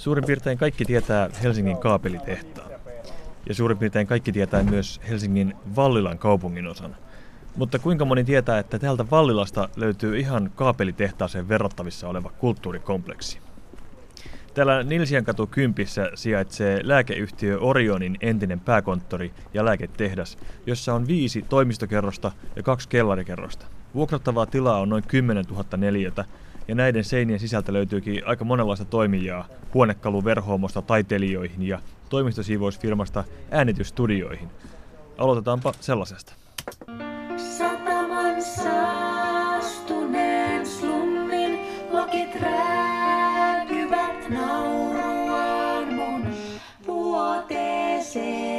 Suurin 0.00 0.24
piirtein 0.24 0.58
kaikki 0.58 0.84
tietää 0.84 1.30
Helsingin 1.42 1.78
kaapelitehtaan. 1.78 2.70
Ja 3.48 3.54
suurin 3.54 3.78
piirtein 3.78 4.06
kaikki 4.06 4.32
tietää 4.32 4.62
myös 4.62 5.00
Helsingin 5.08 5.54
Vallilan 5.76 6.18
kaupungin 6.18 6.66
osan. 6.66 6.96
Mutta 7.56 7.78
kuinka 7.78 8.04
moni 8.04 8.24
tietää, 8.24 8.58
että 8.58 8.78
täältä 8.78 9.04
Vallilasta 9.10 9.68
löytyy 9.76 10.18
ihan 10.18 10.50
kaapelitehtaaseen 10.54 11.48
verrattavissa 11.48 12.08
oleva 12.08 12.30
kulttuurikompleksi? 12.38 13.38
Täällä 14.54 14.82
Nilsiankatu 14.82 15.46
kympissä 15.46 16.10
sijaitsee 16.14 16.80
lääkeyhtiö 16.82 17.58
Orionin 17.58 18.16
entinen 18.20 18.60
pääkonttori 18.60 19.32
ja 19.54 19.64
lääketehdas, 19.64 20.38
jossa 20.66 20.94
on 20.94 21.06
viisi 21.06 21.42
toimistokerrosta 21.48 22.32
ja 22.56 22.62
kaksi 22.62 22.88
kellarikerrosta. 22.88 23.66
Vuokrattavaa 23.94 24.46
tilaa 24.46 24.80
on 24.80 24.88
noin 24.88 25.04
10 25.08 25.44
000 25.44 25.64
neliötä, 25.76 26.24
ja 26.68 26.74
näiden 26.74 27.04
seinien 27.04 27.40
sisältä 27.40 27.72
löytyykin 27.72 28.22
aika 28.26 28.44
monenlaista 28.44 28.84
toimijaa, 28.84 29.48
huonekaluverhoomosta 29.74 30.82
taiteilijoihin 30.82 31.62
ja 31.62 31.78
toimistosiivousfirmasta 32.08 33.24
äänitysstudioihin. 33.50 34.48
Aloitetaanpa 35.18 35.72
sellaisesta. 35.80 36.32
Sataman 37.36 38.42
saastuneen 38.42 39.86
slummin 40.66 41.58
lokit 41.92 42.40
rääkyvät 42.42 44.30
nauruaan 44.30 45.94
mun 45.94 46.26
vuoteeseen. 46.86 48.50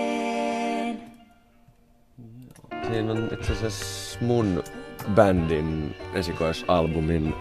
Siinä 2.87 3.11
on 3.11 3.29
itse 3.33 3.51
asiassa 3.51 4.19
mun 4.21 4.63
bändin 5.15 5.95
esikoisalbumin 6.13 7.33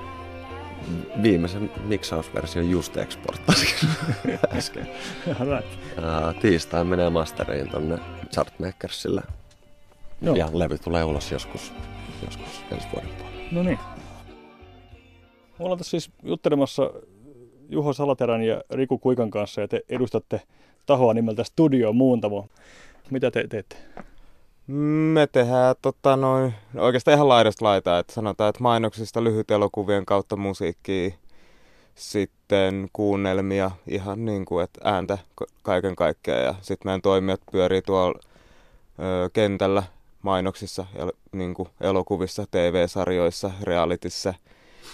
viimeisen 1.23 1.71
miksausversion 1.85 2.71
just 2.71 2.97
exporttasin 2.97 3.89
äsken. 4.57 4.89
right. 5.27 6.41
tiistain 6.41 6.87
menee 6.87 7.11
masteriin 7.11 7.69
tonne 7.69 7.99
Chartmakersille. 8.33 9.23
Joo. 10.23 10.37
Ja 10.37 10.49
levy 10.53 10.79
tulee 10.79 11.05
ulos 11.05 11.33
joskus, 11.33 11.73
joskus 12.25 12.65
ensi 12.73 12.87
vuoden 12.93 13.11
puolella. 13.19 13.49
No 13.53 13.63
niin. 13.63 13.79
Me 15.59 15.65
ollaan 15.65 15.79
tässä 15.79 15.91
siis 15.91 16.11
juttelemassa 16.23 16.91
Juho 17.69 17.93
Salaterän 17.93 18.43
ja 18.43 18.63
Riku 18.71 18.99
Kuikan 18.99 19.31
kanssa 19.31 19.61
ja 19.61 19.69
te 19.69 19.81
edustatte 19.89 20.41
tahoa 20.87 21.15
nimeltä 21.15 21.45
Studio 21.45 21.93
Muuntamo. 21.93 22.49
Mitä 23.11 23.31
te 23.31 23.47
teette? 23.49 23.77
Me 24.73 25.27
tehdään 25.27 25.75
tota, 25.83 26.17
noin, 26.17 26.55
oikeastaan 26.77 27.15
ihan 27.15 27.29
laidasta 27.29 27.65
laitaa, 27.65 27.99
että 27.99 28.13
sanotaan, 28.13 28.51
että 28.51 28.63
mainoksista 28.63 29.25
lyhyt 29.25 29.51
elokuvien 29.51 30.07
kautta 30.07 30.37
musiikkia, 30.37 31.11
sitten 31.95 32.89
kuunnelmia, 32.93 33.71
ihan 33.87 34.25
niin 34.25 34.45
kuin, 34.45 34.65
että 34.65 34.81
ääntä 34.85 35.19
kaiken 35.63 35.97
kaikkiaan. 35.97 36.43
Ja 36.43 36.55
sitten 36.63 36.89
meidän 36.89 37.03
toimijat 37.03 37.41
pyörii 37.53 37.83
tuolla 37.83 38.21
ö, 38.99 39.31
kentällä 39.33 39.83
mainoksissa, 40.23 40.87
el, 40.95 41.13
niin 41.33 41.55
kuin 41.55 41.69
elokuvissa, 41.81 42.45
TV-sarjoissa, 42.51 43.51
realitissa 43.63 44.35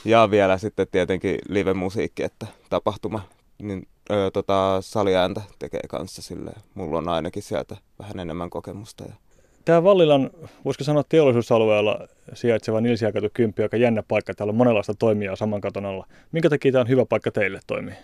ja 0.04 0.30
vielä 0.30 0.58
sitten 0.58 0.86
tietenkin 0.90 1.38
live-musiikki, 1.48 2.22
että 2.22 2.46
tapahtuma, 2.70 3.20
niin 3.58 3.88
ö, 4.10 4.30
tota, 4.32 4.78
saliääntä 4.80 5.42
tekee 5.58 5.84
kanssa 5.88 6.22
silleen. 6.22 6.62
Mulla 6.74 6.98
on 6.98 7.08
ainakin 7.08 7.42
sieltä 7.42 7.76
vähän 7.98 8.20
enemmän 8.20 8.50
kokemusta. 8.50 9.04
Ja 9.04 9.25
Tämä 9.66 9.84
Vallilan, 9.84 10.30
voisiko 10.64 10.84
sanoa 10.84 11.04
teollisuusalueella 11.08 12.08
sijaitseva 12.34 12.80
Nilsiakatu 12.80 13.28
10, 13.34 13.64
aika 13.64 13.76
jännä 13.76 14.02
paikka. 14.08 14.34
Täällä 14.34 14.50
on 14.50 14.56
monenlaista 14.56 14.94
toimijaa 14.94 15.36
saman 15.36 15.60
katon 15.60 15.86
alla. 15.86 16.06
Minkä 16.32 16.50
takia 16.50 16.72
tämä 16.72 16.80
on 16.80 16.88
hyvä 16.88 17.06
paikka 17.06 17.30
teille 17.30 17.60
toimia? 17.66 17.94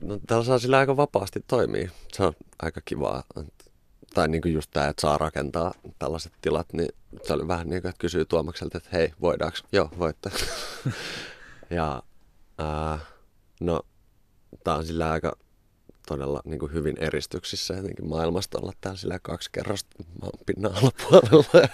no, 0.00 0.18
täällä 0.26 0.44
saa 0.44 0.58
sillä 0.58 0.78
aika 0.78 0.96
vapaasti 0.96 1.44
toimia. 1.46 1.90
Se 2.12 2.22
on 2.22 2.32
aika 2.62 2.80
kivaa. 2.84 3.22
Tai 4.14 4.28
niin 4.28 4.42
kuin 4.42 4.54
just 4.54 4.70
tämä, 4.72 4.88
että 4.88 5.00
saa 5.00 5.18
rakentaa 5.18 5.74
tällaiset 5.98 6.32
tilat, 6.42 6.72
niin 6.72 6.88
se 7.22 7.32
oli 7.32 7.48
vähän 7.48 7.68
niin 7.68 7.82
kuin, 7.82 7.90
että 7.90 8.00
kysyy 8.00 8.24
Tuomakselta, 8.24 8.78
että 8.78 8.90
hei, 8.92 9.12
voidaanko? 9.20 9.58
Joo, 9.72 9.90
voitte. 9.98 10.30
ja 11.70 12.02
ää, 12.58 12.98
no, 13.60 13.82
tämä 14.64 14.76
on 14.76 14.86
sillä 14.86 15.10
aika 15.10 15.32
todella 16.12 16.40
niin 16.44 16.58
kuin 16.58 16.72
hyvin 16.72 16.96
eristyksissä 17.00 17.74
jotenkin 17.74 18.08
maailmasta 18.08 18.58
olla 18.58 18.72
täällä 18.80 18.98
sillä 18.98 19.18
kaksi 19.22 19.50
kerrosta 19.52 19.96
maan 20.20 20.32
pinnan 20.46 20.72
alapuolella. 20.72 21.68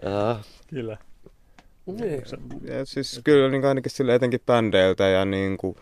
Kyllä. 0.70 0.98
Niin. 1.86 2.22
Ja 2.62 2.84
siis 2.84 3.20
kyllä 3.24 3.48
niin 3.48 3.64
ainakin 3.64 3.90
sille 3.90 4.14
etenkin 4.14 4.40
bändeiltä 4.46 5.08
ja 5.08 5.24
niin 5.24 5.56
kuin, 5.56 5.76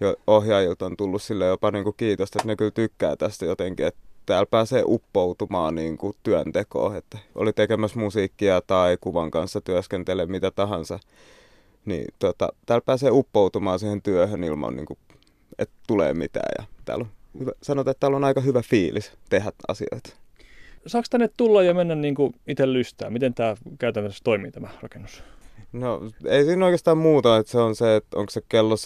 jo 0.00 0.16
ohjaajilta 0.26 0.86
on 0.86 0.96
tullut 0.96 1.22
sille 1.22 1.46
jopa 1.46 1.70
niin 1.70 1.84
kuin 1.84 1.94
kiitosta, 1.96 2.38
että 2.38 2.48
ne 2.48 2.56
kyllä 2.56 2.70
tykkää 2.70 3.16
tästä 3.16 3.46
jotenkin, 3.46 3.86
että 3.86 4.00
täällä 4.26 4.46
pääsee 4.46 4.82
uppoutumaan 4.86 5.74
niin 5.74 5.98
kuin 5.98 6.16
työntekoon, 6.22 6.96
että 6.96 7.18
oli 7.34 7.52
tekemässä 7.52 7.98
musiikkia 7.98 8.60
tai 8.66 8.98
kuvan 9.00 9.30
kanssa 9.30 9.60
työskentelee 9.60 10.26
mitä 10.26 10.50
tahansa, 10.50 10.98
niin 11.84 12.04
tota, 12.18 12.48
täällä 12.66 12.84
pääsee 12.86 13.10
uppoutumaan 13.10 13.78
siihen 13.78 14.02
työhön 14.02 14.44
ilman 14.44 14.76
niin 14.76 14.86
kuin 14.86 14.98
että 15.58 15.74
tulee 15.86 16.14
mitään. 16.14 16.52
Ja 16.58 16.64
täällä 16.84 17.02
on 17.02 17.10
hyvä, 17.40 17.52
sanotaan, 17.62 17.90
että 17.90 18.00
täällä 18.00 18.16
on 18.16 18.24
aika 18.24 18.40
hyvä 18.40 18.62
fiilis 18.62 19.12
tehdä 19.28 19.52
asioita. 19.68 20.10
Saako 20.86 21.06
tänne 21.10 21.28
tulla 21.36 21.62
ja 21.62 21.74
mennä 21.74 21.94
niin 21.94 22.14
kuin 22.14 22.34
itse 22.46 22.72
lystää? 22.72 23.10
Miten 23.10 23.34
tämä 23.34 23.56
käytännössä 23.78 24.24
toimii 24.24 24.50
tämä 24.50 24.68
rakennus? 24.82 25.22
No 25.72 26.00
ei 26.24 26.44
siinä 26.44 26.64
oikeastaan 26.64 26.98
muuta, 26.98 27.36
että 27.36 27.52
se 27.52 27.58
on 27.58 27.76
se, 27.76 27.96
että 27.96 28.18
onko 28.18 28.30
se 28.30 28.40
kello 28.48 28.74
7-18 28.74 28.78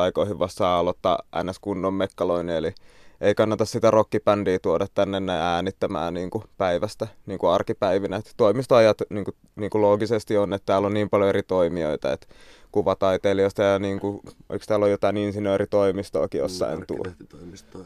aikoihin 0.00 0.38
vasta 0.38 0.78
aloittaa 0.78 1.18
ns. 1.44 1.58
kunnon 1.58 1.94
mekkaloini, 1.94 2.52
eli 2.52 2.72
ei 3.20 3.34
kannata 3.34 3.64
sitä 3.64 3.90
rockibändiä 3.90 4.58
tuoda 4.58 4.86
tänne 4.94 5.32
äänittämään 5.32 6.14
niin 6.14 6.30
kuin 6.30 6.44
päivästä 6.56 7.08
niin 7.26 7.38
kuin 7.38 7.50
arkipäivinä. 7.50 8.16
Et 8.16 8.34
toimistoajat 8.36 8.98
niin 9.10 9.24
kuin, 9.24 9.34
niin 9.56 9.70
kuin 9.70 9.82
loogisesti 9.82 10.36
on, 10.36 10.52
että 10.52 10.66
täällä 10.66 10.86
on 10.86 10.94
niin 10.94 11.10
paljon 11.10 11.28
eri 11.28 11.42
toimijoita, 11.42 12.12
että 12.12 12.26
kuvataiteilijoista 12.72 13.62
ja 13.62 13.78
niin 13.78 14.00
kuin, 14.00 14.20
oliko 14.48 14.64
täällä 14.68 14.84
on 14.84 14.90
jotain 14.90 15.16
insinööritoimistoakin 15.16 16.38
jossain 16.38 16.84
tuo. 16.86 17.04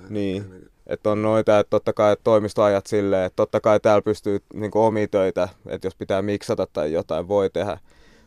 Niin, 0.08 0.70
että 0.86 1.10
on 1.10 1.22
noita, 1.22 1.58
että 1.58 1.70
totta 1.70 1.92
kai 1.92 2.12
että 2.12 2.24
toimistoajat 2.24 2.86
silleen, 2.86 3.26
että 3.26 3.36
totta 3.36 3.60
kai 3.60 3.80
täällä 3.80 4.02
pystyy 4.02 4.38
niin 4.54 4.70
kuin 4.70 4.82
omia 4.82 5.08
töitä, 5.08 5.48
että 5.66 5.86
jos 5.86 5.96
pitää 5.96 6.22
miksata 6.22 6.66
tai 6.72 6.92
jotain 6.92 7.28
voi 7.28 7.50
tehdä. 7.50 7.78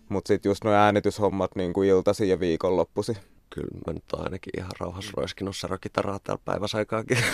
Mutta 0.09 0.27
sitten 0.27 0.49
just 0.49 0.63
nuo 0.63 0.73
äänityshommat 0.73 1.55
niin 1.55 1.73
kuin 1.73 1.89
iltasi 1.89 2.29
ja 2.29 2.39
viikonloppusi. 2.39 3.17
Kyllä 3.49 3.77
mä 3.87 3.93
nyt 3.93 4.13
oon 4.13 4.23
ainakin 4.23 4.53
ihan 4.57 4.71
rauhassa 4.79 5.11
roiskinut 5.17 5.55
sarokitaraa 5.55 6.19
täällä 6.19 6.41
päiväsaikaakin. 6.45 7.17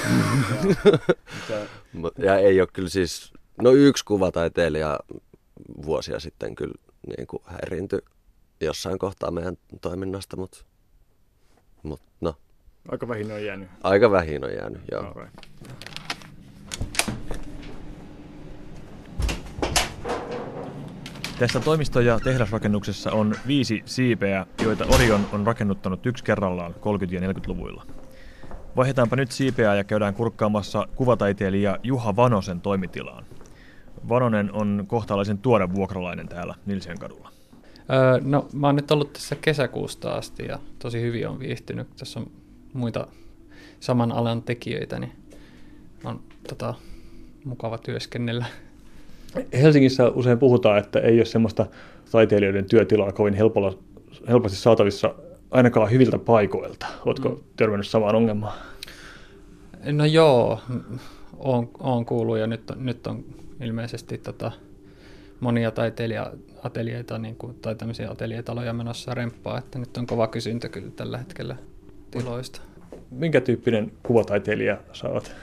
ja 2.26 2.38
ei 2.38 2.62
ole 2.62 2.70
kyllä 2.74 2.90
siis, 2.90 3.34
no 3.62 3.72
yksi 3.72 4.06
kuvataiteilija 4.06 5.00
vuosia 5.86 6.20
sitten 6.20 6.56
kyllä 6.56 6.76
niin 7.18 7.28
kuin 7.28 7.44
häiriintyi 7.46 8.00
jossain 8.62 9.00
kohtaa 9.00 9.32
meidän 9.32 9.58
toiminnasta, 9.82 10.38
mutta 10.38 10.66
mut, 11.84 12.02
no. 12.22 12.36
Aika 12.88 13.08
vähin 13.08 13.32
on 13.32 13.46
jäänyt. 13.46 13.70
Aika 13.84 14.12
vähin 14.12 14.46
on 14.46 14.54
jäänyt, 14.54 14.82
joo. 14.92 15.10
Okay. 15.10 15.28
Tässä 21.41 21.59
toimisto- 21.59 22.02
ja 22.02 22.19
tehdasrakennuksessa 22.19 23.12
on 23.12 23.35
viisi 23.47 23.81
siipeä, 23.85 24.46
joita 24.63 24.85
Orion 24.85 25.28
on 25.34 25.47
rakennuttanut 25.47 26.06
yksi 26.06 26.24
kerrallaan 26.24 26.75
30- 26.75 27.13
ja 27.13 27.19
40-luvuilla. 27.19 27.85
Vaihdetaanpa 28.75 29.16
nyt 29.16 29.31
siipeä 29.31 29.75
ja 29.75 29.84
käydään 29.84 30.13
kurkkaamassa 30.13 30.88
kuvataiteilija 30.96 31.78
Juha 31.84 32.16
Vanosen 32.16 32.62
toimitilaan. 32.62 33.25
Vanonen 34.09 34.53
on 34.53 34.84
kohtalaisen 34.88 35.38
tuore 35.38 35.74
vuokralainen 35.74 36.28
täällä 36.28 36.56
Nilsien 36.66 37.00
kadulla. 37.00 37.30
Öö, 37.92 38.19
no 38.24 38.48
mä 38.54 38.68
oon 38.68 38.75
nyt 38.75 38.92
ollut 38.92 39.13
tässä 39.13 39.36
kesäkuusta 39.36 40.13
asti 40.13 40.45
ja 40.45 40.60
tosi 40.80 41.01
hyvin 41.01 41.27
on 41.27 41.39
viihtynyt. 41.39 41.95
Tässä 41.95 42.19
on 42.19 42.31
muita 42.74 43.07
saman 43.80 44.12
alan 44.12 44.44
tekijöitä, 44.44 45.00
niin 45.00 45.12
on 46.04 46.24
tota, 46.50 46.74
mukava 47.45 47.77
työskennellä. 47.77 48.45
Helsingissä 49.54 50.10
usein 50.10 50.39
puhutaan, 50.39 50.78
että 50.78 51.00
ei 51.00 51.19
ole 51.19 51.25
semmoista 51.25 51.66
taiteilijoiden 52.12 52.66
työtilaa 52.66 53.12
kovin 53.12 53.33
helpolla, 53.33 53.78
helposti 54.28 54.57
saatavissa 54.57 55.16
ainakaan 55.51 55.92
hyviltä 55.92 56.18
paikoilta. 56.18 56.86
Oletko 57.06 57.30
mm. 57.30 57.38
törmännyt 57.56 57.88
samaan 57.88 58.16
ongelmaan? 58.16 58.54
No 59.92 60.06
joo, 60.06 60.60
on, 61.38 61.69
on 61.80 62.06
kuullut 62.06 62.38
ja 62.38 62.48
nyt, 62.48 62.62
nyt 62.75 63.07
on 63.07 63.25
ilmeisesti 63.62 64.18
tota, 64.18 64.51
monia 65.39 65.72
taiteilija-ateljeita 65.72 67.18
niin 67.18 67.36
kuin, 67.36 67.56
tai 67.62 67.75
tämmöisiä 67.75 68.12
ateljeetaloja 68.12 68.74
menossa 68.74 69.13
remppaa, 69.13 69.57
että 69.57 69.80
nyt 69.80 69.98
on 69.98 70.07
kova 70.07 70.28
kysyntä 70.28 70.69
kyllä 70.69 70.92
tällä 70.95 71.18
hetkellä 71.18 71.56
tiloista. 72.12 72.62
Minkä 73.12 73.42
tyyppinen 73.42 73.92
kuvataiteilija 74.04 74.78
saat? 74.94 75.36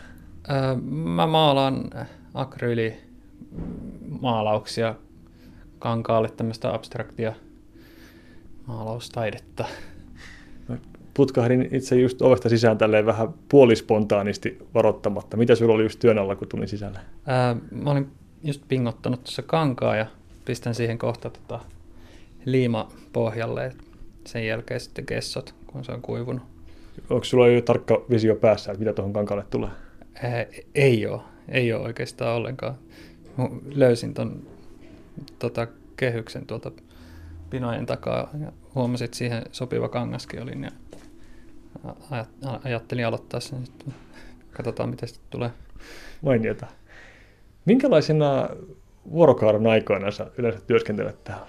Öö, 0.50 0.76
mä 0.90 1.26
maalaan 1.26 1.90
akryyli 2.34 3.07
maalauksia 4.20 4.94
kankaalle, 5.78 6.30
tämmöistä 6.30 6.74
abstraktia 6.74 7.32
maalaustaidetta. 8.66 9.64
Putkahdin 11.14 11.68
itse 11.72 11.96
just 11.96 12.22
ovesta 12.22 12.48
sisään 12.48 12.78
tälleen 12.78 13.06
vähän 13.06 13.28
puolispontaanisti 13.48 14.58
varoittamatta. 14.74 15.36
Mitä 15.36 15.54
sulla 15.54 15.74
oli 15.74 15.82
just 15.82 15.98
työn 15.98 16.18
alla, 16.18 16.36
kun 16.36 16.48
tulin 16.48 16.68
sisälle? 16.68 16.98
Ää, 17.26 17.56
mä 17.70 17.90
olin 17.90 18.10
just 18.42 18.62
pingottanut 18.68 19.24
tuossa 19.24 19.42
kankaa 19.42 19.96
ja 19.96 20.06
pistän 20.44 20.74
siihen 20.74 20.98
kohta 20.98 21.30
tota 21.30 21.60
liima 22.44 22.88
pohjalle. 23.12 23.72
Sen 24.26 24.46
jälkeen 24.46 24.80
sitten 24.80 25.06
kessot, 25.06 25.54
kun 25.66 25.84
se 25.84 25.92
on 25.92 26.02
kuivunut. 26.02 26.42
Onko 27.10 27.24
sulla 27.24 27.48
jo 27.48 27.60
tarkka 27.60 28.04
visio 28.10 28.36
päässä, 28.36 28.72
että 28.72 28.78
mitä 28.78 28.92
tuohon 28.92 29.12
kankaalle 29.12 29.44
tulee? 29.50 29.70
Ää, 30.22 30.46
ei 30.74 31.06
ole. 31.06 31.20
Ei 31.48 31.72
ole 31.72 31.86
oikeastaan 31.86 32.36
ollenkaan. 32.36 32.74
Löysin 33.74 34.14
ton 34.14 34.46
tota, 35.38 35.66
kehyksen 35.96 36.46
tuolta 36.46 36.72
pinojen 37.50 37.86
takaa 37.86 38.30
ja 38.40 38.52
huomasin, 38.74 39.04
että 39.04 39.16
siihen 39.16 39.42
sopiva 39.52 39.88
kangaskin 39.88 40.42
oli. 40.42 40.52
Ja 40.62 40.70
ajattelin 42.64 43.06
aloittaa 43.06 43.40
sen 43.40 43.66
sitten. 43.66 43.94
Katsotaan, 44.52 44.90
miten 44.90 45.08
se 45.08 45.20
tulee. 45.30 45.50
Mainiota. 46.22 46.66
Minkälaisena 47.64 48.48
vuorokauden 49.10 49.66
aikoina 49.66 50.10
sä 50.10 50.30
yleensä 50.38 50.60
työskentelet 50.66 51.24
täällä? 51.24 51.46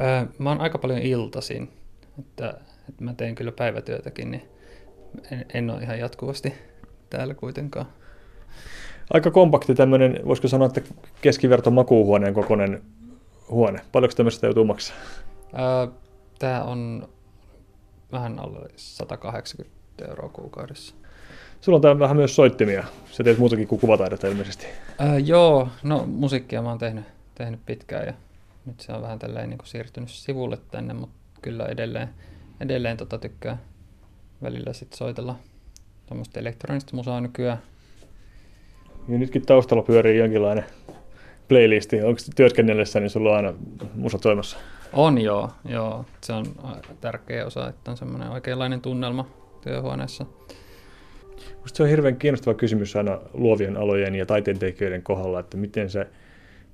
Öö, 0.00 0.26
mä 0.38 0.48
oon 0.48 0.60
aika 0.60 0.78
paljon 0.78 0.98
iltasin, 0.98 1.70
että, 2.18 2.60
että 2.88 3.04
mä 3.04 3.14
teen 3.14 3.34
kyllä 3.34 3.52
päivätyötäkin, 3.52 4.30
niin 4.30 4.42
en, 5.32 5.46
en 5.54 5.70
ole 5.70 5.82
ihan 5.82 5.98
jatkuvasti 5.98 6.54
täällä 7.10 7.34
kuitenkaan. 7.34 7.86
Aika 9.10 9.30
kompakti 9.30 9.74
tämmöinen, 9.74 10.20
voisiko 10.26 10.48
sanoa, 10.48 10.66
että 10.66 10.80
keskiverto 11.22 11.70
makuuhuoneen 11.70 12.34
kokoinen 12.34 12.82
huone. 13.50 13.80
Paljonko 13.92 14.16
tämmöistä 14.16 14.46
joutuu 14.46 14.64
maksaa? 14.64 14.96
Tämä 16.38 16.64
on 16.64 17.08
vähän 18.12 18.38
alle 18.38 18.68
180 18.76 19.76
euroa 20.08 20.28
kuukaudessa. 20.28 20.94
Sulla 21.60 21.76
on 21.76 21.82
täällä 21.82 21.98
vähän 21.98 22.16
myös 22.16 22.36
soittimia. 22.36 22.84
Sä 23.10 23.24
teet 23.24 23.38
muutakin 23.38 23.68
kuin 23.68 23.80
kuvataidetta 23.80 24.26
ilmeisesti. 24.26 24.66
Öö, 25.00 25.18
joo, 25.18 25.68
no 25.82 26.04
musiikkia 26.06 26.62
mä 26.62 26.68
oon 26.68 26.78
tehnyt, 26.78 27.04
tehnyt 27.34 27.60
pitkään 27.66 28.06
ja 28.06 28.12
nyt 28.66 28.80
se 28.80 28.92
on 28.92 29.02
vähän 29.02 29.18
tälleen 29.18 29.50
niin 29.50 29.58
kuin 29.58 29.68
siirtynyt 29.68 30.10
sivulle 30.10 30.58
tänne, 30.70 30.94
mutta 30.94 31.16
kyllä 31.42 31.66
edelleen, 31.66 32.08
edelleen 32.60 32.96
tota 32.96 33.18
tykkää 33.18 33.58
välillä 34.42 34.72
sit 34.72 34.92
soitella 34.92 35.36
tuommoista 36.06 36.40
elektronista 36.40 36.96
musaa 36.96 37.20
nykyään. 37.20 37.58
Ja 39.08 39.18
nytkin 39.18 39.46
taustalla 39.46 39.82
pyörii 39.82 40.18
jonkinlainen 40.18 40.64
playlisti. 41.48 42.02
Onko 42.02 42.20
työskennellessä, 42.36 43.00
niin 43.00 43.10
sulla 43.10 43.30
on 43.30 43.36
aina 43.36 43.54
musa 43.94 44.18
toimassa? 44.18 44.56
On 44.92 45.18
joo, 45.18 45.50
joo. 45.68 46.04
Se 46.20 46.32
on 46.32 46.46
tärkeä 47.00 47.46
osa, 47.46 47.68
että 47.68 47.90
on 47.90 47.96
semmoinen 47.96 48.30
oikeanlainen 48.30 48.80
tunnelma 48.80 49.26
työhuoneessa. 49.60 50.26
Musta 51.60 51.76
se 51.76 51.82
on 51.82 51.88
hirveän 51.88 52.16
kiinnostava 52.16 52.54
kysymys 52.54 52.96
aina 52.96 53.18
luovien 53.32 53.76
alojen 53.76 54.14
ja 54.14 54.26
taiteentekijöiden 54.26 55.02
kohdalla, 55.02 55.40
että 55.40 55.56
miten, 55.56 55.90
se, 55.90 56.06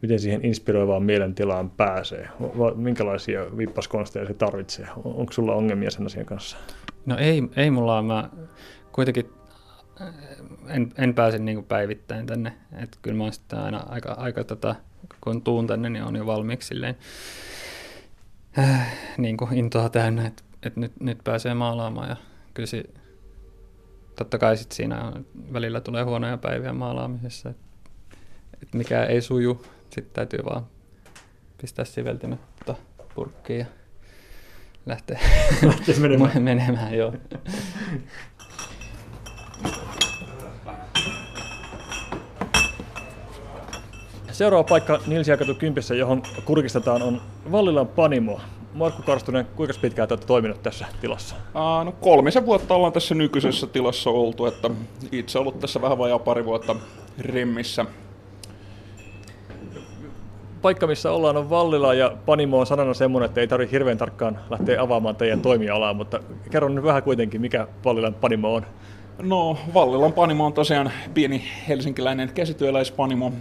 miten 0.02 0.20
siihen 0.20 0.44
inspiroivaan 0.44 1.02
mielentilaan 1.02 1.70
pääsee. 1.70 2.29
Minkälaisia 2.75 3.56
vippaskonsteja 3.56 4.26
se 4.26 4.34
tarvitsee? 4.34 4.87
Onko 5.05 5.32
sulla 5.32 5.55
ongelmia 5.55 5.90
sen 5.90 6.06
asian 6.06 6.26
kanssa? 6.26 6.56
No 7.06 7.17
ei, 7.19 7.43
ei 7.56 7.70
mulla 7.70 7.99
ole. 7.99 8.06
Mä 8.06 8.31
kuitenkin 8.93 9.26
en, 10.69 10.93
en 10.99 11.15
pääse 11.15 11.39
niin 11.39 11.65
päivittäin 11.65 12.27
tänne. 12.27 12.53
Et 12.83 12.99
kyllä 13.03 13.17
mä 13.17 13.23
oon 13.23 13.33
sitten 13.33 13.59
aina 13.59 13.79
aika, 13.89 14.12
aika 14.12 14.44
tota, 14.44 14.75
kun 15.21 15.43
tuun 15.43 15.67
tänne, 15.67 15.91
niin 15.91 16.05
on 16.05 16.17
jo 16.17 16.27
valmiiksi 16.27 16.69
silleen, 16.69 16.97
äh, 18.59 18.94
niin 19.19 19.37
kuin 19.37 19.55
intoa 19.55 19.89
täynnä, 19.89 20.27
että 20.27 20.43
et 20.62 20.77
nyt, 20.77 20.93
nyt 21.00 21.19
pääsee 21.25 21.55
maalaamaan 21.55 22.09
ja 22.09 22.17
kyllä 22.55 22.67
se, 22.67 22.85
totta 24.17 24.39
kai 24.39 24.56
sit 24.56 24.73
siinä 24.73 25.05
on, 25.05 25.27
välillä 25.53 25.81
tulee 25.81 26.03
huonoja 26.03 26.37
päiviä 26.37 26.73
maalaamisessa, 26.73 27.50
että 27.50 27.62
et 28.62 28.75
mikä 28.75 29.05
ei 29.05 29.21
suju, 29.21 29.65
sitten 29.91 30.15
täytyy 30.15 30.41
vaan 30.44 30.67
pistää 31.61 31.85
siveltimet 31.85 32.41
purkkiin 33.15 33.59
ja 33.59 33.67
lähteä, 34.87 35.21
lähteä 35.62 35.94
menemään. 36.00 36.43
menemään 36.53 36.94
joo. 36.94 37.15
Seuraava 44.32 44.64
paikka 44.64 45.00
Nilsiakatu 45.06 45.55
Kympissä, 45.55 45.94
johon 45.94 46.23
kurkistetaan, 46.44 47.03
on 47.03 47.20
Vallilan 47.53 47.88
Panimo. 47.88 48.41
Markku 48.75 49.03
Karstunen, 49.03 49.47
kuinka 49.56 49.75
pitkään 49.81 50.09
olette 50.11 50.26
toiminut 50.26 50.62
tässä 50.62 50.87
tilassa? 51.00 51.37
Aa, 51.55 51.85
no 51.85 51.93
kolmisen 51.93 52.47
vuotta 52.47 52.75
ollaan 52.75 52.93
tässä 52.93 53.14
nykyisessä 53.14 53.67
tilassa 53.67 54.11
oltu, 54.11 54.47
että 54.47 54.70
itse 55.12 55.38
ollut 55.38 55.61
tässä 55.61 55.82
vähän 55.82 55.99
vajaa 55.99 56.19
pari 56.19 56.44
vuotta 56.44 56.76
remmissä. 57.19 57.87
Paikka, 60.62 60.87
missä 60.87 61.12
ollaan, 61.12 61.37
on 61.37 61.50
Vallila 61.50 61.94
ja 61.94 62.12
Panimo 62.26 62.61
on 62.61 62.67
sanana 62.67 62.94
semmoinen, 62.94 63.26
että 63.26 63.41
ei 63.41 63.49
tarvitse 63.49 63.73
hirveän 63.73 63.99
tarkkaan 63.99 64.38
lähteä 64.50 64.82
avaamaan 64.82 65.17
teidän 65.17 65.41
toimialaa, 65.41 65.94
mutta 65.94 66.20
kerro 66.50 66.69
nyt 66.69 66.85
vähän 66.85 67.03
kuitenkin, 67.03 67.41
mikä 67.41 67.67
Vallilan 67.85 68.15
Panimo 68.15 68.55
on. 68.55 68.67
No, 69.19 69.56
Vallilan 69.75 70.12
Panimo 70.12 70.47
on 70.47 70.53
tosiaan 70.53 70.93
pieni 71.14 71.44
helsinkiläinen 71.69 72.31
käsityöläispanimo, 72.35 73.32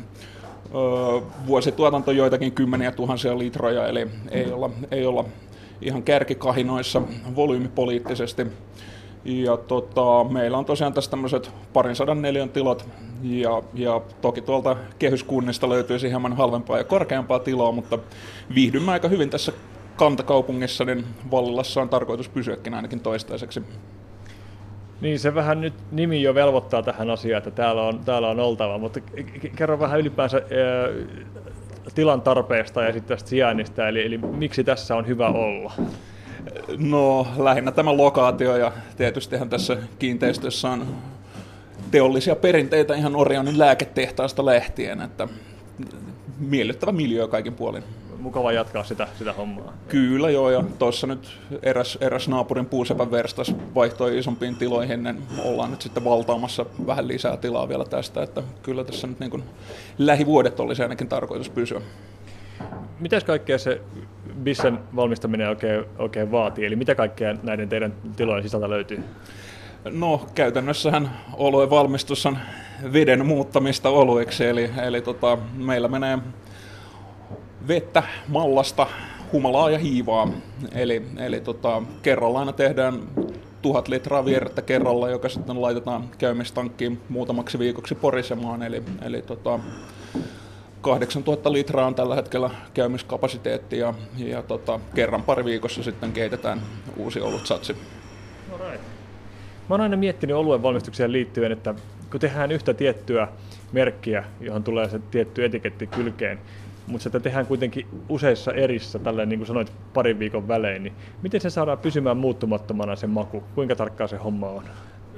vuosituotanto 1.47 2.12
joitakin 2.12 2.51
kymmeniä 2.51 2.91
tuhansia 2.91 3.38
litroja, 3.38 3.88
eli 3.88 4.07
ei 4.31 4.51
olla, 4.51 4.69
ei 4.91 5.06
olla 5.06 5.25
ihan 5.81 6.03
kärkikahinoissa 6.03 7.01
volyymipoliittisesti. 7.35 8.47
Ja 9.25 9.57
tota, 9.57 10.23
meillä 10.29 10.57
on 10.57 10.65
tosiaan 10.65 10.94
tässä 10.94 11.12
tämmöiset 11.12 11.51
parin 11.74 11.95
sadan 11.95 12.21
neliön 12.21 12.50
tilat, 12.50 12.85
ja, 13.24 13.63
ja 13.74 14.01
toki 14.21 14.41
tuolta 14.41 14.75
kehyskunnista 15.00 15.69
löytyisi 15.69 16.09
hieman 16.09 16.38
halvempaa 16.38 16.77
ja 16.77 16.83
korkeampaa 16.83 17.39
tilaa, 17.39 17.71
mutta 17.71 18.00
viihdymme 18.56 18.91
aika 18.91 19.07
hyvin 19.07 19.29
tässä 19.29 19.51
kantakaupungissa, 19.95 20.85
niin 20.85 21.06
Vallilassa 21.31 21.81
on 21.81 21.89
tarkoitus 21.89 22.29
pysyäkin 22.29 22.74
ainakin 22.74 23.00
toistaiseksi. 23.00 23.62
Niin, 25.01 25.19
se 25.19 25.36
vähän 25.36 25.62
nyt 25.62 25.74
nimi 25.92 26.21
jo 26.21 26.33
velvoittaa 26.33 26.83
tähän 26.83 27.09
asiaan, 27.09 27.38
että 27.38 27.51
täällä 27.51 27.81
on, 27.81 28.00
täällä 28.00 28.30
on 28.30 28.39
oltava, 28.39 28.77
mutta 28.77 29.00
kerro 29.56 29.80
vähän 29.80 30.00
ylipäänsä 30.00 30.38
ää, 30.38 30.89
tilan 31.95 32.21
tarpeesta 32.21 32.83
ja 32.83 32.94
sitten 32.94 33.18
tästä 33.18 33.30
sijainnista, 33.30 33.88
eli, 33.88 34.06
eli 34.06 34.18
miksi 34.18 34.63
tässä 34.63 34.95
on 34.95 35.07
hyvä 35.07 35.27
olla? 35.27 35.74
No 36.77 37.27
lähinnä 37.38 37.72
tämä 37.72 37.98
lokaatio 37.98 38.58
ja 38.58 38.72
tietystihän 38.98 39.50
tässä 39.50 39.77
kiinteistössä 40.00 40.70
on 40.70 40.88
teollisia 41.91 42.36
perinteitä 42.36 42.96
ihan 42.96 43.15
Orionin 43.15 43.60
lääketehtaasta 43.60 44.46
lähtien, 44.46 45.01
että 45.01 45.27
miellyttävä 46.39 46.91
miljö 46.91 47.27
kaikin 47.27 47.53
puolin 47.53 47.84
mukava 48.21 48.51
jatkaa 48.51 48.83
sitä, 48.83 49.07
sitä 49.17 49.33
hommaa. 49.33 49.73
Kyllä 49.87 50.29
joo, 50.29 50.49
ja 50.49 50.63
tuossa 50.79 51.07
nyt 51.07 51.37
eräs, 51.63 51.97
eräs 52.01 52.27
naapurin 52.27 52.65
puusepän 52.65 53.11
verstas 53.11 53.55
vaihtoi 53.75 54.17
isompiin 54.17 54.55
tiloihin, 54.55 55.03
niin 55.03 55.21
ollaan 55.43 55.71
nyt 55.71 55.81
sitten 55.81 56.03
valtaamassa 56.03 56.65
vähän 56.87 57.07
lisää 57.07 57.37
tilaa 57.37 57.69
vielä 57.69 57.85
tästä, 57.85 58.23
että 58.23 58.43
kyllä 58.63 58.83
tässä 58.83 59.07
nyt 59.07 59.19
niin 59.19 59.31
kuin 59.31 59.43
lähivuodet 59.97 60.59
olisi 60.59 60.83
ainakin 60.83 61.07
tarkoitus 61.07 61.49
pysyä. 61.49 61.81
Mitäs 62.99 63.23
kaikkea 63.23 63.57
se 63.57 63.81
bissen 64.43 64.79
valmistaminen 64.95 65.49
oikein, 65.49 65.85
oikein 65.97 66.31
vaatii, 66.31 66.65
eli 66.65 66.75
mitä 66.75 66.95
kaikkea 66.95 67.35
näiden 67.43 67.69
teidän 67.69 67.93
tilojen 68.15 68.43
sisältä 68.43 68.69
löytyy? 68.69 69.03
No 69.89 70.25
käytännössähän 70.35 71.11
oluen 71.33 71.69
valmistus 71.69 72.25
on 72.25 72.37
veden 72.93 73.25
muuttamista 73.25 73.89
olueksi, 73.89 74.45
eli, 74.45 74.71
eli 74.83 75.01
tota, 75.01 75.37
meillä 75.57 75.87
menee 75.87 76.19
vettä, 77.68 78.03
mallasta, 78.27 78.88
humalaa 79.34 79.70
ja 79.70 79.77
hiivaa. 79.77 80.27
Eli, 80.75 81.06
eli 81.18 81.41
tota, 81.41 81.82
kerralla 82.01 82.39
aina 82.39 82.53
tehdään 82.53 83.00
tuhat 83.62 83.88
litraa 83.88 84.25
vierettä 84.25 84.62
kerralla, 84.62 85.10
joka 85.10 85.30
sitten 85.30 85.62
laitetaan 85.62 86.10
käymistankkiin 86.18 87.01
muutamaksi 87.10 87.60
viikoksi 87.60 87.96
porisemaan. 87.96 88.63
Eli, 88.63 88.84
eli 89.01 89.22
tota, 89.22 89.60
8000 90.82 91.51
litraa 91.51 91.88
on 91.88 91.96
tällä 91.96 92.15
hetkellä 92.15 92.50
käymiskapasiteetti 92.74 93.77
ja, 93.77 93.94
ja 94.18 94.44
tota, 94.44 94.80
kerran 94.96 95.24
pari 95.24 95.46
viikossa 95.46 95.84
sitten 95.84 96.12
keitetään 96.12 96.62
uusi 96.98 97.22
olutsatsi. 97.22 97.75
Right. 98.60 98.82
Mä 99.70 99.74
oon 99.74 99.82
aina 99.82 99.98
miettinyt 99.98 100.36
oluen 100.36 100.63
valmistukseen 100.63 101.12
liittyen, 101.12 101.51
että 101.51 101.75
kun 102.12 102.20
tehdään 102.20 102.51
yhtä 102.51 102.74
tiettyä 102.74 103.27
merkkiä, 103.72 104.24
johon 104.39 104.63
tulee 104.63 104.89
se 104.89 105.00
tietty 105.12 105.46
etiketti 105.46 105.88
kylkeen, 105.88 106.39
mutta 106.88 107.03
sitä 107.03 107.19
tehdään 107.19 107.45
kuitenkin 107.45 107.88
useissa 108.09 108.53
erissä, 108.53 109.00
tälleen 109.00 109.29
niin 109.29 109.39
kuin 109.39 109.47
sanoit, 109.47 109.71
parin 109.93 110.19
viikon 110.19 110.47
välein, 110.47 110.83
niin 110.83 110.93
miten 111.21 111.41
se 111.41 111.50
saadaan 111.50 111.77
pysymään 111.77 112.17
muuttumattomana 112.17 112.95
se 112.95 113.07
maku? 113.07 113.43
Kuinka 113.55 113.75
tarkkaa 113.75 114.07
se 114.07 114.17
homma 114.17 114.50
on? 114.50 114.63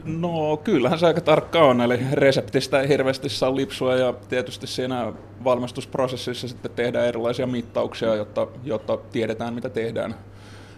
No 0.03 0.57
kyllähän 0.57 0.99
se 0.99 1.07
aika 1.07 1.21
tarkka 1.21 1.59
on, 1.59 1.81
eli 1.81 1.99
reseptistä 2.11 2.81
ei 2.81 2.87
hirveästi 2.87 3.29
saa 3.29 3.55
lipsua 3.55 3.95
ja 3.95 4.13
tietysti 4.29 4.67
siinä 4.67 5.13
valmistusprosessissa 5.43 6.47
sitten 6.47 6.71
tehdään 6.71 7.07
erilaisia 7.07 7.47
mittauksia, 7.47 8.15
jotta, 8.15 8.47
jotta 8.63 8.97
tiedetään 8.97 9.53
mitä 9.53 9.69
tehdään. 9.69 10.15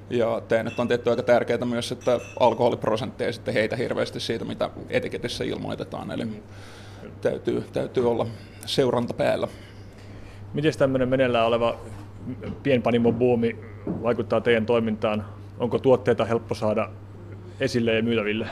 Ja 0.09 0.41
tämä 0.47 0.63
nyt 0.63 0.79
on 0.79 0.87
tietty 0.87 1.09
aika 1.09 1.23
tärkeää 1.23 1.65
myös, 1.65 1.91
että 1.91 2.19
alkoholiprosentti 2.39 3.23
ei 3.23 3.33
sitten 3.33 3.53
heitä 3.53 3.75
hirveästi 3.75 4.19
siitä, 4.19 4.45
mitä 4.45 4.69
etiketissä 4.89 5.43
ilmoitetaan. 5.43 6.11
Eli 6.11 6.27
täytyy, 7.21 7.63
täytyy 7.73 8.11
olla 8.11 8.27
seuranta 8.65 9.13
päällä. 9.13 9.47
Miten 10.55 10.77
tämmöinen 10.77 11.09
meneillään 11.09 11.47
oleva 11.47 11.75
pienpanimo-buumi 12.63 13.55
vaikuttaa 14.03 14.41
teidän 14.41 14.65
toimintaan? 14.65 15.25
Onko 15.59 15.79
tuotteita 15.79 16.25
helppo 16.25 16.55
saada 16.55 16.89
esille 17.59 17.93
ja 17.93 18.03
myytäville? 18.03 18.47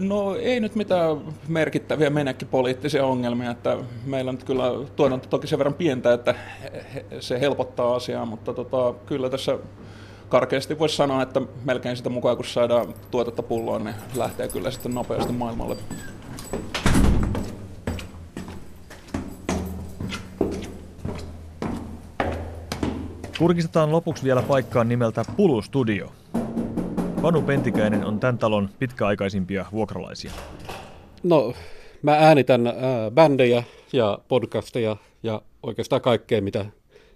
No 0.00 0.36
ei 0.36 0.60
nyt 0.60 0.74
mitään 0.74 1.16
merkittäviä 1.48 2.10
poliittisia 2.50 3.06
ongelmia, 3.06 3.50
että 3.50 3.76
meillä 4.06 4.32
nyt 4.32 4.44
kyllä 4.44 4.64
tuotanto 4.96 5.26
toki 5.28 5.46
sen 5.46 5.58
verran 5.58 5.74
pientä, 5.74 6.12
että 6.12 6.34
se 7.20 7.40
helpottaa 7.40 7.94
asiaa, 7.94 8.26
mutta 8.26 8.52
tota, 8.54 8.94
kyllä 9.06 9.30
tässä 9.30 9.58
karkeasti 10.28 10.78
voisi 10.78 10.96
sanoa, 10.96 11.22
että 11.22 11.42
melkein 11.64 11.96
sitä 11.96 12.08
mukaan 12.08 12.36
kun 12.36 12.46
saadaan 12.46 12.94
tuotetta 13.10 13.42
pulloon, 13.42 13.84
niin 13.84 13.96
lähtee 14.16 14.48
kyllä 14.48 14.70
sitten 14.70 14.94
nopeasti 14.94 15.32
maailmalle. 15.32 15.76
Kurkistetaan 23.40 23.92
lopuksi 23.92 24.24
vielä 24.24 24.42
paikkaan 24.42 24.88
nimeltä 24.88 25.24
Pulu 25.36 25.62
Studio. 25.62 26.12
Panu 27.22 27.42
Pentikäinen 27.42 28.04
on 28.04 28.20
tämän 28.20 28.38
talon 28.38 28.68
pitkäaikaisimpia 28.78 29.66
vuokralaisia. 29.72 30.30
No, 31.22 31.54
mä 32.02 32.16
äänitän 32.16 32.66
äh, 32.66 32.74
bändejä 33.14 33.62
ja 33.92 34.18
podcasteja 34.28 34.96
ja 35.22 35.42
oikeastaan 35.62 36.02
kaikkea, 36.02 36.42
mitä 36.42 36.66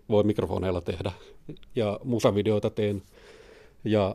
voi 0.08 0.24
mikrofoneilla 0.24 0.80
tehdä. 0.80 1.12
Ja 1.76 2.00
musavideoita 2.04 2.70
teen 2.70 3.02
ja 3.84 4.14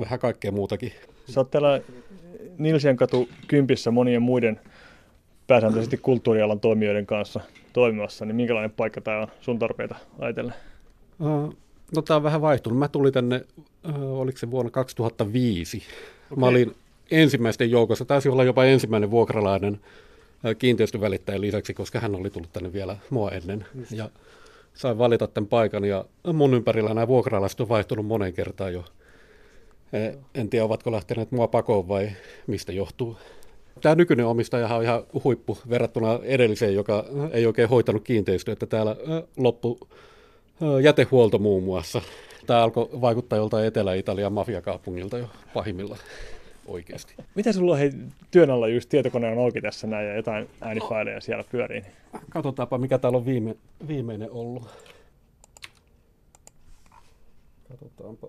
vähän 0.00 0.18
kaikkea 0.18 0.52
muutakin. 0.52 0.92
Sä 1.28 1.40
oot 1.40 1.50
täällä 1.50 1.80
Nilsien 2.58 2.96
katu 2.96 3.28
kympissä 3.46 3.90
monien 3.90 4.22
muiden 4.22 4.60
pääsääntöisesti 5.46 5.96
kulttuurialan 5.96 6.60
toimijoiden 6.60 7.06
kanssa 7.06 7.40
toimimassa, 7.72 8.24
niin 8.24 8.36
minkälainen 8.36 8.70
paikka 8.70 9.00
tämä 9.00 9.20
on 9.20 9.28
sun 9.40 9.58
tarpeita 9.58 9.94
ajatellen? 10.18 10.71
Uh, 11.22 11.54
no 11.96 12.02
tämä 12.02 12.16
on 12.16 12.22
vähän 12.22 12.40
vaihtunut. 12.40 12.78
Mä 12.78 12.88
tulin 12.88 13.12
tänne, 13.12 13.44
uh, 13.88 14.20
oliko 14.20 14.38
se 14.38 14.50
vuonna 14.50 14.70
2005. 14.70 15.76
Okay. 15.76 16.40
Mä 16.40 16.46
olin 16.46 16.74
ensimmäisten 17.10 17.70
joukossa, 17.70 18.04
taisi 18.04 18.28
olla 18.28 18.44
jopa 18.44 18.64
ensimmäinen 18.64 19.10
vuokralainen 19.10 19.74
uh, 19.74 20.56
kiinteistövälittäjän 20.58 21.40
lisäksi, 21.40 21.74
koska 21.74 22.00
hän 22.00 22.14
oli 22.14 22.30
tullut 22.30 22.52
tänne 22.52 22.72
vielä 22.72 22.96
mua 23.10 23.30
ennen. 23.30 23.66
Just. 23.74 23.92
Ja 23.92 24.10
sain 24.74 24.98
valita 24.98 25.26
tämän 25.26 25.48
paikan 25.48 25.84
ja 25.84 26.04
mun 26.32 26.54
ympärillä 26.54 26.94
nämä 26.94 27.08
vuokralaiset 27.08 27.60
on 27.60 27.68
vaihtunut 27.68 28.06
monen 28.06 28.32
kertaan 28.32 28.72
jo. 28.72 28.84
En 30.34 30.50
tiedä, 30.50 30.64
ovatko 30.64 30.92
lähteneet 30.92 31.32
mua 31.32 31.48
pakoon 31.48 31.88
vai 31.88 32.10
mistä 32.46 32.72
johtuu. 32.72 33.16
Tämä 33.80 33.94
nykyinen 33.94 34.26
omistaja 34.26 34.76
on 34.76 34.82
ihan 34.82 35.04
huippu 35.24 35.58
verrattuna 35.70 36.18
edelliseen, 36.22 36.74
joka 36.74 37.04
ei 37.32 37.46
oikein 37.46 37.68
hoitanut 37.68 38.04
kiinteistöä. 38.04 38.52
Että 38.52 38.66
täällä 38.66 38.96
loppu 39.36 39.78
jätehuolto 40.82 41.38
muun 41.38 41.62
muassa. 41.62 42.02
Tämä 42.46 42.62
alkoi 42.62 42.88
vaikuttaa 43.00 43.38
joltain 43.38 43.66
Etelä-Italian 43.66 44.32
mafiakaupungilta 44.32 45.18
jo 45.18 45.26
pahimmilla 45.54 45.96
oikeasti. 46.66 47.14
Mitä 47.34 47.52
sulla 47.52 47.76
hei, 47.76 47.92
työn 48.30 48.50
alla 48.50 48.68
just 48.68 48.88
tietokone 48.88 49.32
on 49.32 49.38
auki 49.38 49.60
tässä 49.60 49.86
näin 49.86 50.08
ja 50.08 50.16
jotain 50.16 50.48
äänifaileja 50.60 51.20
siellä 51.20 51.44
pyörii? 51.52 51.82
Katsotaanpa, 52.30 52.78
mikä 52.78 52.98
täällä 52.98 53.18
on 53.18 53.26
viime, 53.26 53.56
viimeinen 53.88 54.30
ollut. 54.30 54.66
Katsotaanpa. 57.68 58.28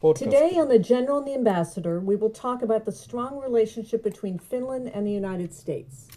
Podcast. 0.00 0.30
Today 0.30 0.60
on 0.60 0.68
The 0.68 0.78
General 0.78 1.18
and 1.18 1.26
the 1.26 1.34
Ambassador, 1.34 2.00
we 2.00 2.16
will 2.16 2.30
talk 2.42 2.62
about 2.62 2.84
the 2.84 2.92
strong 2.92 3.42
relationship 3.42 4.02
between 4.02 4.38
Finland 4.38 4.86
and 4.94 5.06
the 5.06 5.26
United 5.26 5.52
States. 5.52 6.09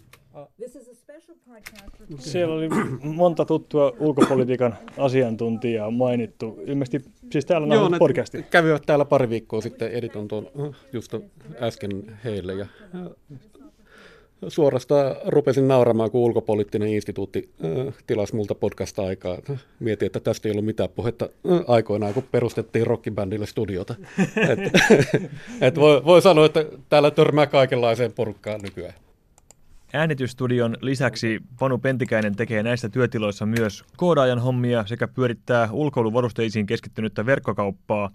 Siellä 2.18 2.54
oli 2.54 2.68
monta 3.02 3.44
tuttua 3.44 3.92
ulkopolitiikan 4.00 4.76
asiantuntijaa 4.98 5.90
mainittu. 5.90 6.60
Ilmeisesti 6.66 7.10
siis 7.32 7.46
täällä 7.46 7.80
on 7.80 7.98
podcasti. 7.98 8.42
kävivät 8.42 8.82
täällä 8.86 9.04
pari 9.04 9.28
viikkoa 9.28 9.60
sitten, 9.60 9.90
editon 9.90 10.28
tuon 10.28 10.50
just 10.92 11.14
äsken 11.60 12.18
heille. 12.24 12.54
Ja 12.54 12.66
suorastaan 14.48 15.16
rupesin 15.26 15.68
nauramaan, 15.68 16.10
kun 16.10 16.20
ulkopoliittinen 16.20 16.88
instituutti 16.88 17.50
tilasi 18.06 18.36
multa 18.36 18.54
podcast-aikaa. 18.54 19.38
Mietin, 19.80 20.06
että 20.06 20.20
tästä 20.20 20.48
ei 20.48 20.52
ollut 20.52 20.64
mitään 20.64 20.88
puhetta 20.88 21.28
aikoinaan, 21.66 22.14
kun 22.14 22.24
perustettiin 22.32 22.86
rockibändille 22.86 23.46
studiota. 23.46 23.94
et, 24.36 24.58
et 25.68 25.76
voi, 25.76 26.04
voi 26.04 26.22
sanoa, 26.22 26.46
että 26.46 26.64
täällä 26.88 27.10
törmää 27.10 27.46
kaikenlaiseen 27.46 28.12
porukkaan 28.12 28.60
nykyään. 28.60 28.94
Äänitystudion 29.96 30.76
lisäksi 30.80 31.40
Panu 31.58 31.78
Pentikäinen 31.78 32.36
tekee 32.36 32.62
näissä 32.62 32.88
työtiloissa 32.88 33.46
myös 33.46 33.84
koodaajan 33.96 34.38
hommia 34.38 34.86
sekä 34.86 35.08
pyörittää 35.08 35.68
ulkoiluvarusteisiin 35.72 36.66
keskittynyttä 36.66 37.26
verkkokauppaa. 37.26 38.10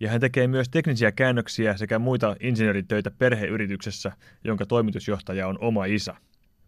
Ja 0.00 0.10
hän 0.10 0.20
tekee 0.20 0.48
myös 0.48 0.68
teknisiä 0.68 1.12
käännöksiä 1.12 1.76
sekä 1.76 1.98
muita 1.98 2.36
insinööritöitä 2.40 3.10
perheyrityksessä, 3.10 4.12
jonka 4.44 4.66
toimitusjohtaja 4.66 5.48
on 5.48 5.58
oma 5.60 5.84
isä. 5.84 6.14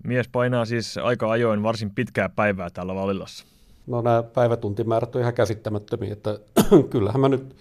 Mies 0.05 0.29
painaa 0.29 0.65
siis 0.65 0.99
aika 0.99 1.31
ajoin 1.31 1.63
varsin 1.63 1.91
pitkää 1.91 2.29
päivää 2.29 2.71
täällä 2.71 2.95
Valilassa. 2.95 3.47
No 3.87 4.03
nämä 4.03 4.23
päivätuntimäärät 4.23 5.17
on 5.17 5.21
ihan 5.21 5.35
käsittämättömiä, 5.35 6.13
että 6.13 6.39
kyllähän 6.91 7.21
mä 7.21 7.29
nyt 7.29 7.57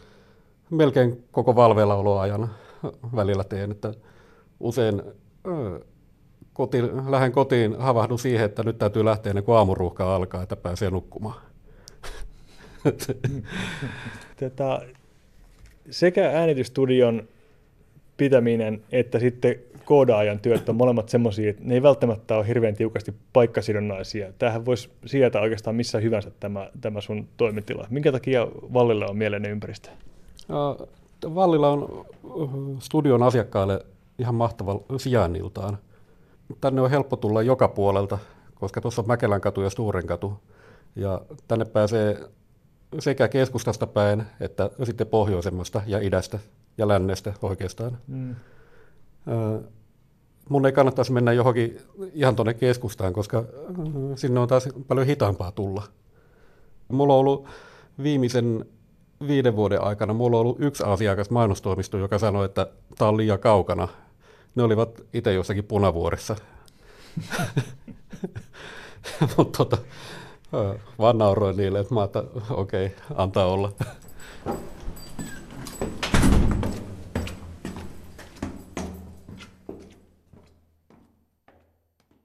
melkein 0.69 1.23
koko 1.31 1.55
valveilla 1.55 1.95
oloajan 1.95 2.49
välillä 3.15 3.43
teen, 3.43 3.71
että 3.71 3.93
usein 4.59 5.01
koti, 6.57 6.81
lähden 7.09 7.31
kotiin, 7.31 7.75
havahdun 7.79 8.19
siihen, 8.19 8.45
että 8.45 8.63
nyt 8.63 8.77
täytyy 8.77 9.05
lähteä 9.05 9.29
ennen 9.29 9.43
kuin 9.43 9.55
aamuruuhka 9.55 10.15
alkaa, 10.15 10.43
että 10.43 10.55
pääsee 10.55 10.89
nukkumaan. 10.89 11.41
Tätä, 14.39 14.81
sekä 15.89 16.31
äänitystudion 16.31 17.27
pitäminen 18.17 18.83
että 18.91 19.19
sitten 19.19 19.55
koodaajan 19.85 20.39
työt 20.39 20.69
on 20.69 20.75
molemmat 20.75 21.09
semmoisia, 21.09 21.49
että 21.49 21.61
ne 21.65 21.73
ei 21.73 21.83
välttämättä 21.83 22.35
ole 22.37 22.47
hirveän 22.47 22.75
tiukasti 22.75 23.13
paikkasidonnaisia. 23.33 24.33
Tämähän 24.39 24.65
voisi 24.65 24.89
sieltä 25.05 25.41
oikeastaan 25.41 25.75
missä 25.75 25.99
hyvänsä 25.99 26.31
tämä, 26.39 26.69
tämä 26.81 27.01
sun 27.01 27.27
toimitila. 27.37 27.87
Minkä 27.89 28.11
takia 28.11 28.47
Vallilla 28.73 29.05
on 29.05 29.17
mieleinen 29.17 29.51
ympäristö? 29.51 29.89
Vallilla 31.35 31.69
on 31.69 32.05
studion 32.79 33.23
asiakkaille 33.23 33.85
ihan 34.19 34.35
mahtava 34.35 34.79
sijainniltaan 34.97 35.77
tänne 36.61 36.81
on 36.81 36.89
helppo 36.89 37.15
tulla 37.15 37.41
joka 37.41 37.67
puolelta, 37.67 38.17
koska 38.55 38.81
tuossa 38.81 39.01
on 39.01 39.07
Mäkelän 39.07 39.41
katu 39.41 39.61
ja 39.61 39.69
Sturen 39.69 40.07
katu. 40.07 40.33
Ja 40.95 41.21
tänne 41.47 41.65
pääsee 41.65 42.29
sekä 42.99 43.27
keskustasta 43.27 43.87
päin, 43.87 44.23
että 44.39 44.69
sitten 44.83 45.07
pohjoisemmasta 45.07 45.81
ja 45.85 45.99
idästä 45.99 46.39
ja 46.77 46.87
lännestä 46.87 47.33
oikeastaan. 47.41 47.97
Mm. 48.07 48.35
Mun 50.49 50.65
ei 50.65 50.71
kannattaisi 50.71 51.11
mennä 51.11 51.33
johonkin 51.33 51.77
ihan 52.13 52.35
tuonne 52.35 52.53
keskustaan, 52.53 53.13
koska 53.13 53.43
sinne 54.15 54.39
on 54.39 54.47
taas 54.47 54.69
paljon 54.87 55.07
hitaampaa 55.07 55.51
tulla. 55.51 55.83
Mulla 56.87 57.13
on 57.13 57.19
ollut 57.19 57.47
viimeisen 58.03 58.65
viiden 59.27 59.55
vuoden 59.55 59.83
aikana, 59.83 60.13
mulla 60.13 60.37
on 60.37 60.41
ollut 60.41 60.59
yksi 60.59 60.83
asiakas 60.83 61.29
mainostoimisto, 61.29 61.97
joka 61.97 62.17
sanoi, 62.17 62.45
että 62.45 62.67
tämä 62.97 63.09
on 63.09 63.17
liian 63.17 63.39
kaukana 63.39 63.87
ne 64.57 64.63
olivat 64.63 65.01
itse 65.13 65.33
jossakin 65.33 65.63
punavuoressa. 65.63 66.35
Mutta 69.37 69.57
tota, 69.57 69.77
vaan 70.99 71.17
nauroin 71.17 71.57
niille, 71.57 71.79
että 71.79 71.93
mä 71.93 72.01
okei, 72.49 72.85
okay, 72.85 72.97
antaa 73.15 73.45
olla. 73.45 73.71